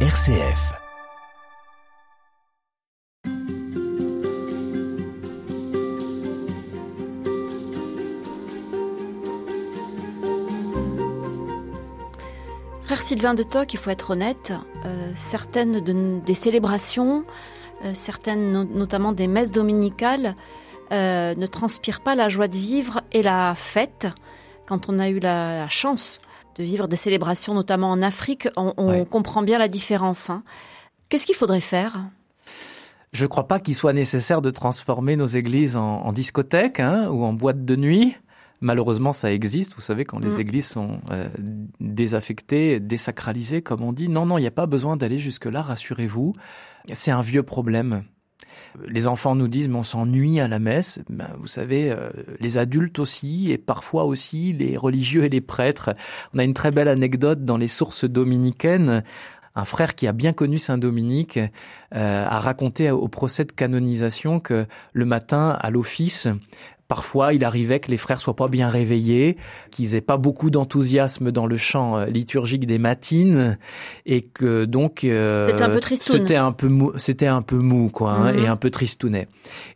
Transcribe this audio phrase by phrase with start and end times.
[0.00, 0.74] RCF.
[12.84, 14.52] Frère Sylvain de Toc, il faut être honnête,
[14.84, 17.24] euh, certaines de- des célébrations,
[17.84, 20.36] euh, certaines no- notamment des messes dominicales,
[20.92, 24.06] euh, ne transpirent pas la joie de vivre et la fête.
[24.66, 26.20] Quand on a eu la chance
[26.56, 29.06] de vivre des célébrations, notamment en Afrique, on, on Ouais.
[29.06, 30.30] comprend bien la différence.
[30.30, 30.42] hein.
[31.08, 32.00] Qu'est-ce qu'il faudrait faire?
[33.12, 37.08] Je ne crois pas qu'il soit nécessaire de transformer nos églises en, en discothèques hein,
[37.10, 38.16] ou en boîtes de nuit.
[38.60, 39.74] Malheureusement, ça existe.
[39.74, 40.40] Vous savez, quand les Mm.
[40.40, 41.28] églises sont euh,
[41.80, 44.08] désaffectées, désacralisées, comme on dit.
[44.08, 46.32] Non, non, il n'y a pas besoin d'aller jusque-là, rassurez-vous.
[46.92, 48.04] C'est un vieux problème.
[48.86, 51.00] Les enfants nous disent, mais on s'ennuie à la messe.
[51.08, 52.10] Ben, vous savez, euh,
[52.40, 55.94] les adultes aussi, et parfois aussi les religieux et les prêtres.
[56.34, 59.02] On a une très belle anecdote dans les sources dominicaines.
[59.56, 61.38] Un frère qui a bien connu Saint Dominique
[61.94, 66.28] euh, a raconté au procès de canonisation que le matin, à l'office,
[66.88, 69.36] Parfois, il arrivait que les frères soient pas bien réveillés,
[69.72, 73.58] qu'ils aient pas beaucoup d'enthousiasme dans le chant euh, liturgique des matines,
[74.04, 76.18] et que donc euh, C'était un peu tristoun.
[76.18, 78.38] C'était un peu mou, c'était un peu mou, quoi, hein, Mhm.
[78.38, 79.26] et un peu tristounet.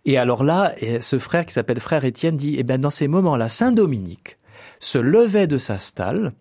[0.04, 3.48] Et alors là, ce frère qui s'appelle frère Étienne dit, eh ben dans ces moments-là,
[3.48, 4.38] Saint Dominique
[4.78, 6.32] se levait de sa stalle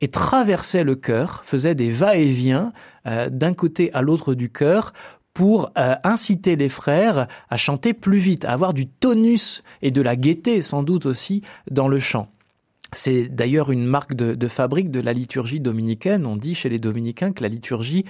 [0.00, 2.72] et traversait le chœur, faisait des va-et-vient
[3.06, 4.92] euh, d'un côté à l'autre du chœur
[5.34, 10.02] pour euh, inciter les frères à chanter plus vite, à avoir du tonus et de
[10.02, 12.28] la gaieté sans doute aussi dans le chant.
[12.92, 16.26] C'est d'ailleurs une marque de, de fabrique de la liturgie dominicaine.
[16.26, 18.04] On dit chez les dominicains que la liturgie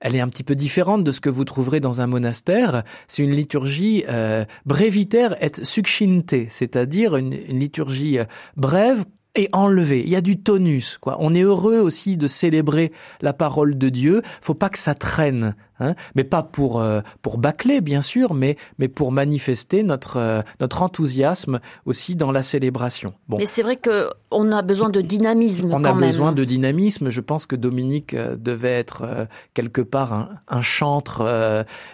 [0.00, 2.84] elle est un petit peu différente de ce que vous trouverez dans un monastère.
[3.06, 8.24] C'est une liturgie euh, brevitaire et succinte, c'est-à-dire une, une liturgie euh,
[8.56, 10.02] brève et enlevée.
[10.02, 11.16] Il y a du tonus, quoi.
[11.20, 14.22] On est heureux aussi de célébrer la parole de Dieu.
[14.40, 15.94] Faut pas que ça traîne, hein.
[16.14, 20.82] Mais pas pour euh, pour bâcler, bien sûr, mais mais pour manifester notre euh, notre
[20.82, 23.14] enthousiasme aussi dans la célébration.
[23.28, 23.38] Bon.
[23.38, 26.08] Mais c'est vrai que on a besoin de dynamisme On quand a même.
[26.08, 27.08] besoin de dynamisme.
[27.10, 31.22] Je pense que Dominique euh, devait être quelque part un, un chantre.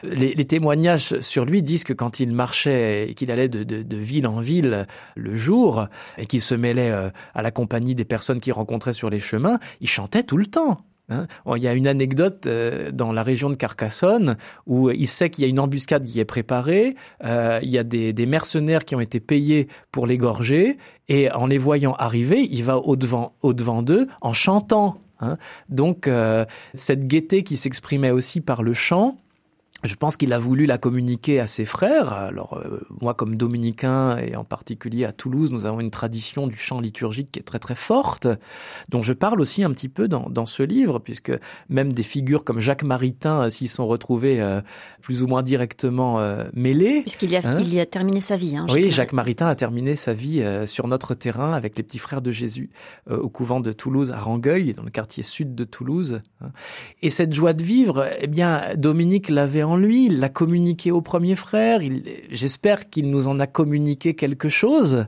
[0.02, 3.82] les, les témoignages sur lui disent que quand il marchait et qu'il allait de, de-
[3.82, 5.86] de ville en ville le jour
[6.18, 6.92] et qu'il se mêlait
[7.34, 10.80] à la compagnie des personnes qu'il rencontrait sur les chemins, il chantait tout le temps.
[11.08, 11.26] Hein.
[11.56, 15.44] Il y a une anecdote euh, dans la région de Carcassonne où il sait qu'il
[15.44, 18.94] y a une embuscade qui est préparée, euh, il y a des, des mercenaires qui
[18.94, 20.78] ont été payés pour l'égorger,
[21.08, 24.98] et en les voyant arriver, il va au-devant au devant d'eux en chantant.
[25.20, 25.36] hein.
[25.68, 26.44] Donc euh,
[26.74, 29.18] cette gaieté qui s'exprimait aussi par le chant,
[29.84, 32.12] je pense qu'il a voulu la communiquer à ses frères.
[32.12, 36.56] Alors euh, moi, comme dominicain et en particulier à Toulouse, nous avons une tradition du
[36.56, 38.26] chant liturgique qui est très très forte,
[38.88, 41.32] dont je parle aussi un petit peu dans, dans ce livre, puisque
[41.68, 44.60] même des figures comme Jacques Maritain euh, s'y sont retrouvées euh,
[45.02, 47.02] plus ou moins directement euh, mêlées.
[47.02, 48.56] Puisqu'il y a, Hein il y a terminé sa vie.
[48.56, 51.98] Hein, Oui, Jacques Maritain a terminé sa vie euh, sur notre terrain avec les petits
[51.98, 52.70] frères de Jésus
[53.10, 56.20] euh, au couvent de Toulouse à Rangueil, dans le quartier sud de Toulouse.
[56.40, 56.50] hein.
[57.02, 61.00] Et cette joie de vivre, eh bien, Dominique l'avait en lui, il l'a communiqué au
[61.00, 61.80] premier frère.
[62.30, 65.06] J'espère qu'il nous en a communiqué quelque chose.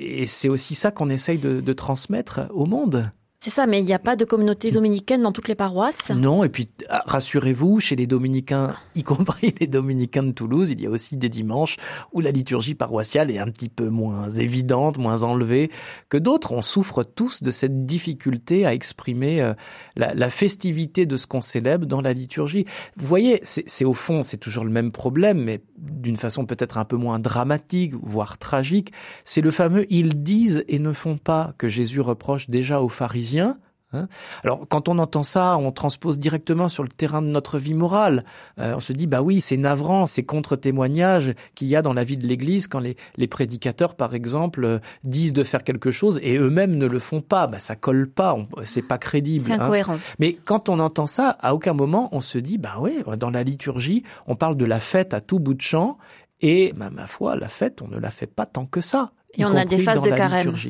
[0.00, 3.10] Et c'est aussi ça qu'on essaye de transmettre au monde.
[3.44, 6.08] C'est ça, mais il n'y a pas de communauté dominicaine dans toutes les paroisses?
[6.08, 10.80] Non, et puis ah, rassurez-vous, chez les dominicains, y compris les dominicains de Toulouse, il
[10.80, 11.76] y a aussi des dimanches
[12.14, 15.70] où la liturgie paroissiale est un petit peu moins évidente, moins enlevée
[16.08, 16.52] que d'autres.
[16.52, 19.52] On souffre tous de cette difficulté à exprimer euh,
[19.94, 22.64] la, festivité de ce qu'on célèbre dans la liturgie.
[22.96, 26.86] Vous voyez, c'est au fond, c'est toujours le même problème, mais d'une façon peut-être un
[26.86, 28.90] peu moins dramatique, voire tragique.
[29.22, 33.33] C'est le fameux ils disent et ne font pas que Jésus reproche déjà aux pharisiens.
[33.40, 34.08] Hein
[34.42, 38.24] Alors, quand on entend ça, on transpose directement sur le terrain de notre vie morale.
[38.58, 42.04] Euh, on se dit, bah oui, c'est navrant, c'est contre-témoignage qu'il y a dans la
[42.04, 46.18] vie de l'Église quand les, les prédicateurs, par exemple, euh, disent de faire quelque chose
[46.22, 47.46] et eux-mêmes ne le font pas.
[47.46, 49.44] Bah, ça colle pas, c'est pas crédible.
[49.44, 49.60] C'est hein.
[49.60, 49.98] incohérent.
[50.18, 53.42] Mais quand on entend ça, à aucun moment on se dit, bah oui, dans la
[53.42, 55.98] liturgie, on parle de la fête à tout bout de champ,
[56.40, 59.12] et bah, ma foi, la fête, on ne la fait pas tant que ça.
[59.36, 60.54] Et y on a des phases de carême.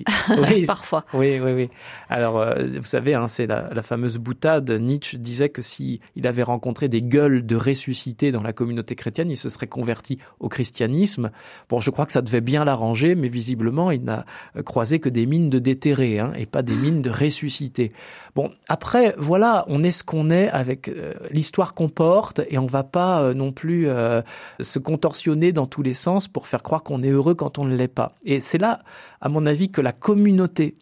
[0.50, 1.04] Oui, Parfois.
[1.12, 1.70] oui, oui, oui.
[2.08, 4.70] Alors, euh, vous savez, hein, c'est la, la fameuse boutade.
[4.70, 9.30] Nietzsche disait que si il avait rencontré des gueules de ressuscités dans la communauté chrétienne,
[9.30, 11.30] il se serait converti au christianisme.
[11.68, 14.24] Bon, je crois que ça devait bien l'arranger, mais visiblement, il n'a
[14.56, 17.92] euh, croisé que des mines de déterrés, hein, et pas des mines de ressuscités.
[18.34, 22.66] Bon, après, voilà, on est ce qu'on est avec euh, l'histoire qu'on porte, et on
[22.66, 24.22] va pas euh, non plus euh,
[24.60, 27.76] se contorsionner dans tous les sens pour faire croire qu'on est heureux quand on ne
[27.76, 28.16] l'est pas.
[28.24, 28.78] Et c'est là,
[29.20, 30.76] à mon avis, que la communauté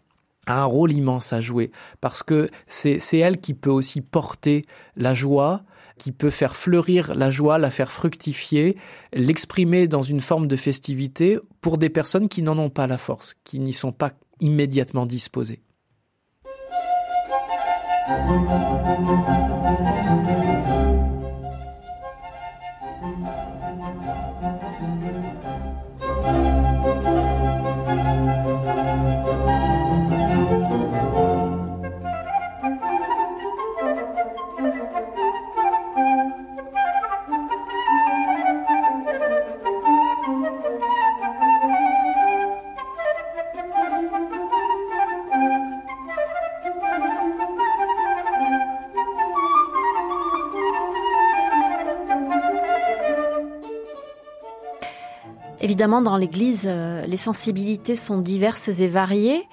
[0.46, 1.70] a un rôle immense à jouer
[2.02, 5.62] parce que c'est elle qui peut aussi porter la joie,
[5.96, 8.76] qui peut faire fleurir la joie, la faire fructifier,
[9.14, 13.36] l'exprimer dans une forme de festivité pour des personnes qui n'en ont pas la force,
[13.42, 15.62] qui n'y sont pas immédiatement disposées.
[55.62, 59.48] Évidemment, dans l'Église, euh, les sensibilités sont diverses et variées.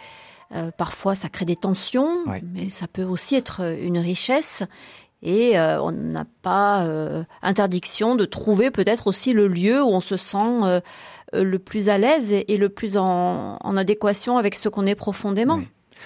[0.55, 4.63] Euh, parfois, ça crée des tensions, mais ça peut aussi être une richesse.
[5.21, 6.87] Et euh, on n'a pas
[7.43, 10.81] interdiction de trouver peut-être aussi le lieu où on se sent
[11.33, 15.59] le plus à l'aise et, le plus en, adéquation avec ce qu'on est profondément.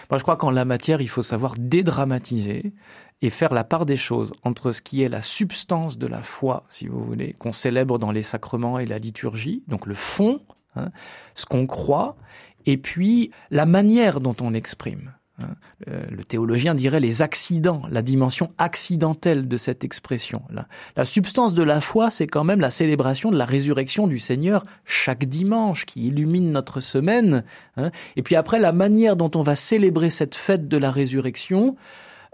[0.09, 2.73] Moi, je crois qu'en la matière, il faut savoir dédramatiser
[3.21, 6.63] et faire la part des choses entre ce qui est la substance de la foi,
[6.69, 10.41] si vous voulez, qu'on célèbre dans les sacrements et la liturgie, donc le fond,
[10.75, 10.89] hein,
[11.35, 12.17] ce qu'on croit,
[12.65, 15.13] et puis la manière dont on l'exprime.
[15.41, 15.55] Hein.
[15.87, 20.43] Le théologien dirait les accidents, la dimension accidentelle de cette expression.
[20.49, 24.19] La, la substance de la foi, c'est quand même la célébration de la résurrection du
[24.19, 27.43] Seigneur chaque dimanche qui illumine notre semaine.
[27.77, 27.91] Hein.
[28.15, 31.75] Et puis après, la manière dont on va célébrer cette fête de la résurrection,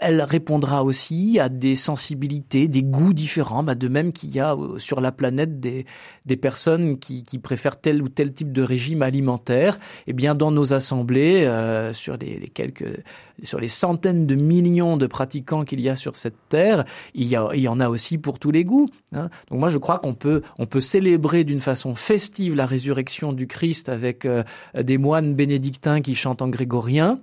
[0.02, 4.56] elle répondra aussi à des sensibilités, des goûts différents, bah de même qu'il y a
[4.56, 5.86] euh, sur la planète des,
[6.26, 9.80] des personnes qui, qui, préfèrent tel ou tel type de régime alimentaire.
[10.08, 13.04] Eh bien, dans nos assemblées, euh, sur les, les, quelques,
[13.44, 17.36] sur les centaines de millions de pratiquants qu'il y a sur cette terre, il y,
[17.36, 18.90] a, il y en a aussi pour tous les goûts.
[19.14, 19.30] Hein.
[19.50, 23.48] Donc moi, je crois qu'on peut, on peut célébrer d'une façon festive la résurrection du
[23.48, 24.44] Christ avec euh,
[24.80, 27.20] des moines bénédictins qui chantent en grégorien.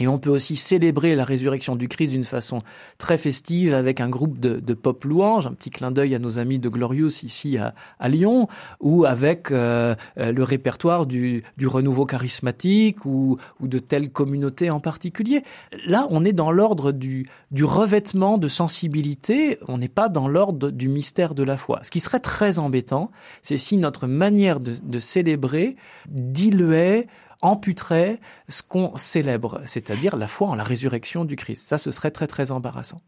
[0.00, 2.62] Et on peut aussi célébrer la résurrection du Christ d'une façon
[2.96, 6.38] très festive avec un groupe de, de pop louanges, un petit clin d'œil à nos
[6.38, 8.48] amis de Glorious ici à, à Lyon,
[8.80, 14.70] ou avec euh, euh, le répertoire du, du, renouveau charismatique ou, ou de telle communauté
[14.70, 15.42] en particulier.
[15.86, 20.70] Là, on est dans l'ordre du, du revêtement de sensibilité, on n'est pas dans l'ordre
[20.70, 21.80] du mystère de la foi.
[21.82, 23.10] Ce qui serait très embêtant,
[23.42, 25.76] c'est si notre manière de, de célébrer
[26.08, 27.06] diluait
[27.42, 31.66] amputerait ce qu'on célèbre, c'est-à-dire la foi en la résurrection du Christ.
[31.66, 33.00] Ça, ce serait très très embarrassant.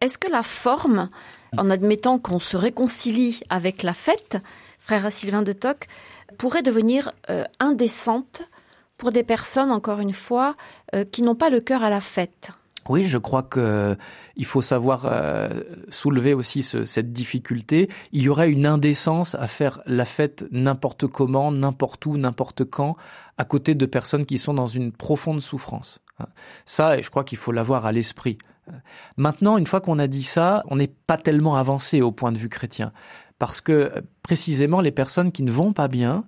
[0.00, 1.10] Est-ce que la forme,
[1.56, 4.38] en admettant qu'on se réconcilie avec la fête,
[4.78, 5.88] frère Sylvain de Toc,
[6.38, 8.42] pourrait devenir euh, indécente
[8.96, 10.56] pour des personnes, encore une fois,
[10.94, 12.52] euh, qui n'ont pas le cœur à la fête?
[12.88, 13.96] Oui, je crois que
[14.36, 15.48] il faut savoir euh,
[15.90, 17.88] soulever aussi ce, cette difficulté.
[18.12, 22.96] Il y aurait une indécence à faire la fête n'importe comment, n'importe où, n'importe quand,
[23.36, 26.00] à côté de personnes qui sont dans une profonde souffrance.
[26.20, 26.26] Hein.
[26.66, 28.38] Ça, je crois qu'il faut l'avoir à l'esprit.
[29.16, 32.38] Maintenant, une fois qu'on a dit ça, on n'est pas tellement avancé au point de
[32.38, 32.92] vue chrétien,
[33.38, 33.92] parce que
[34.22, 36.24] précisément les personnes qui ne vont pas bien,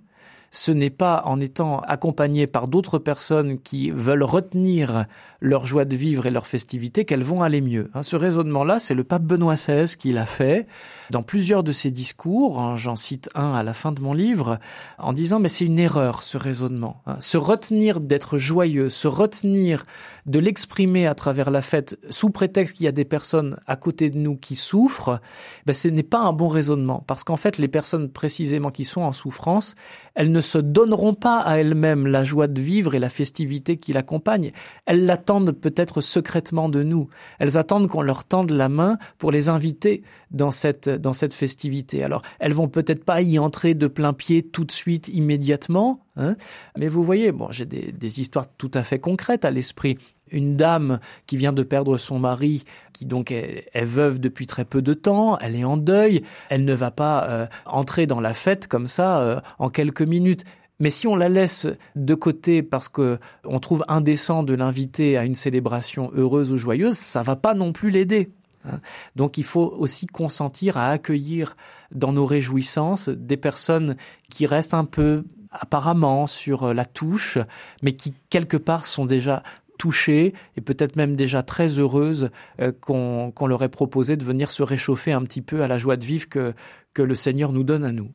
[0.51, 5.05] ce n'est pas en étant accompagnées par d'autres personnes qui veulent retenir
[5.39, 7.89] leur joie de vivre et leur festivité qu'elles vont aller mieux.
[7.93, 10.67] Hein, ce raisonnement-là, c'est le pape Benoît XVI qui l'a fait
[11.09, 12.59] dans plusieurs de ses discours.
[12.59, 14.59] Hein, j'en cite un à la fin de mon livre
[14.99, 17.01] en disant mais c'est une erreur ce raisonnement.
[17.07, 17.15] Hein.
[17.21, 19.85] Se retenir d'être joyeux, se retenir
[20.25, 24.09] de l'exprimer à travers la fête sous prétexte qu'il y a des personnes à côté
[24.09, 25.21] de nous qui souffrent,
[25.65, 29.01] ben, ce n'est pas un bon raisonnement parce qu'en fait les personnes précisément qui sont
[29.01, 29.75] en souffrance,
[30.13, 33.93] elles ne se donneront pas à elles-mêmes la joie de vivre et la festivité qui
[33.93, 34.51] l'accompagne.
[34.85, 37.07] Elles l'attendent peut-être secrètement de nous.
[37.39, 42.03] Elles attendent qu'on leur tende la main pour les inviter dans cette, dans cette festivité.
[42.03, 46.35] Alors, elles vont peut-être pas y entrer de plein pied tout de suite, immédiatement, hein,
[46.77, 49.97] mais vous voyez, bon, j'ai des histoires tout à fait concrètes à l'esprit
[50.31, 54.81] une dame qui vient de perdre son mari, qui donc est, veuve depuis très peu
[54.81, 58.67] de temps, elle est en deuil, elle ne va pas euh, entrer dans la fête
[58.67, 60.43] comme ça euh, en quelques minutes.
[60.79, 65.25] Mais si on la laisse de côté parce que on trouve indécent de l'inviter à
[65.25, 68.31] une célébration heureuse ou joyeuse, ça va pas non plus l'aider.
[68.65, 68.79] Hein.
[69.15, 71.55] Donc il faut aussi consentir à accueillir
[71.91, 73.95] dans nos réjouissances des personnes
[74.29, 77.37] qui restent un peu apparemment sur la touche,
[77.81, 79.43] mais qui quelque part sont déjà
[79.81, 84.61] touchées et peut-être même déjà très heureuses euh, qu'on leur ait proposé de venir se
[84.61, 86.53] réchauffer un petit peu à la joie de vivre que,
[86.93, 88.11] que le Seigneur nous donne à nous.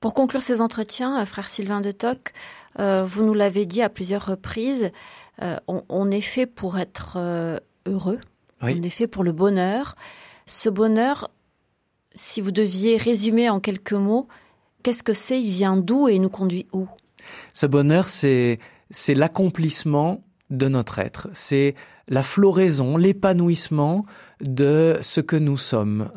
[0.00, 2.34] Pour conclure ces entretiens, euh, frère Sylvain de Toc,
[2.78, 4.90] euh, vous nous l'avez dit à plusieurs reprises,
[5.42, 8.20] Euh, on, est fait pour être euh, heureux,
[8.62, 8.76] Oui.
[8.78, 9.96] on est fait pour le bonheur.
[10.46, 11.28] Ce bonheur,
[12.14, 14.28] si vous deviez résumer en quelques mots,
[14.84, 15.40] qu'est-ce que c'est?
[15.42, 16.86] Il vient d'où et il nous conduit où?
[17.52, 18.60] Ce bonheur, c'est
[18.90, 20.22] c'est l'accomplissement
[20.56, 21.28] de notre être.
[21.32, 21.74] C'est
[22.08, 24.04] la floraison, l'épanouissement
[24.40, 26.10] de ce que nous sommes.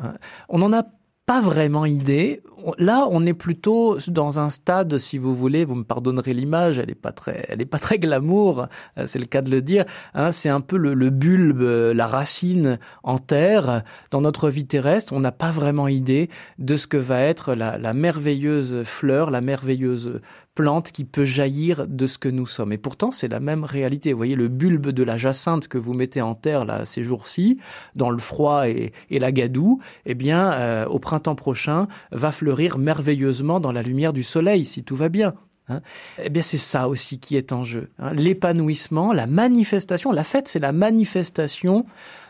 [0.48, 0.84] On n'en a
[1.28, 2.40] pas vraiment idée.
[2.78, 6.88] Là, on est plutôt dans un stade, si vous voulez, vous me pardonnerez l'image, elle
[6.88, 8.66] est pas très, elle est pas très glamour,
[8.96, 9.84] euh, c'est le cas de le dire.
[10.14, 11.60] Hein, c'est un peu le, le, bulbe,
[11.94, 13.82] la racine en terre.
[14.10, 17.76] Dans notre vie terrestre, on n'a pas vraiment idée de ce que va être la,
[17.76, 20.22] la merveilleuse fleur, la merveilleuse
[20.58, 22.72] plante qui peut jaillir de ce que nous sommes.
[22.72, 24.12] Et pourtant, c'est la même réalité.
[24.12, 27.60] Vous voyez, le bulbe de la jacinthe que vous mettez en terre là ces jours-ci,
[27.94, 32.78] dans le froid et, et la gadoue, eh bien, euh, au printemps prochain, va fleurir
[32.78, 35.34] merveilleusement dans la lumière du soleil, si tout va bien.
[35.68, 35.80] Hein
[36.22, 37.90] eh bien, c'est ça aussi qui est en jeu.
[37.98, 40.12] Hein L'épanouissement, la manifestation.
[40.12, 41.84] La fête, c'est la manifestation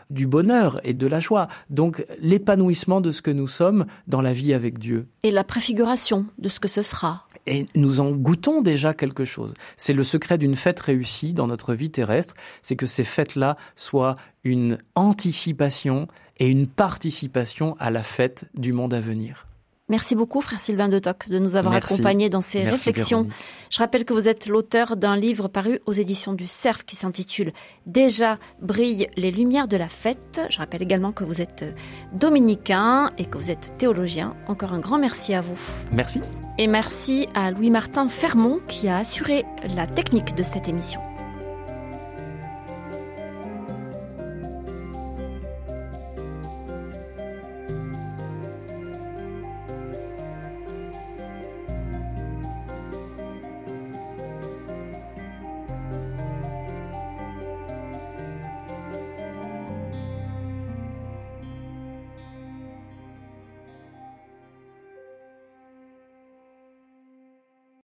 [0.09, 1.47] du bonheur et de la joie.
[1.69, 5.07] Donc l'épanouissement de ce que nous sommes dans la vie avec Dieu.
[5.21, 9.53] Et la préfiguration de ce que ce sera et nous en goûtons déjà quelque chose.
[9.75, 14.15] C'est le secret d'une fête réussie dans notre vie terrestre, c'est que ces fêtes-là soient
[14.43, 16.07] une anticipation
[16.39, 19.45] et une participation à la fête du monde à venir.
[19.89, 21.95] Merci beaucoup, frère Sylvain de Toc, de nous avoir Merci.
[21.95, 23.21] accompagnés dans ces Merci, réflexions.
[23.21, 23.37] Véronique.
[23.71, 27.53] Je rappelle que vous êtes l'auteur d'un livre paru aux éditions du Cerf qui s'intitule
[27.87, 30.41] Déjà brillent les lumières de la fête.
[30.51, 31.65] Je rappelle également que vous êtes
[32.13, 34.35] dominicain et que vous êtes théologien.
[34.47, 35.57] Encore un grand merci à vous.
[35.91, 36.21] Merci.
[36.59, 39.43] Et merci à Louis-Martin Fermont qui a assuré
[39.75, 41.01] la technique de cette émission.